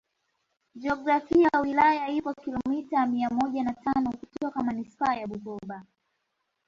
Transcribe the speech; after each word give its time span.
Jiografia 0.75 1.49
ya 1.53 1.59
wilaya 1.59 2.07
ipo 2.09 2.33
kilomita 2.33 3.05
mia 3.07 3.29
moja 3.29 3.63
na 3.63 3.73
tano 3.73 4.11
kutoka 4.11 4.63
Manispaa 4.63 5.15
ya 5.15 5.27
Bukoba 5.27 5.83